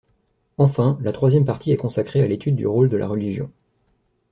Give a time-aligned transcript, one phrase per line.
[0.57, 3.51] Enfin, la troisième partie est consacrée à l'étude du rôle de la religion.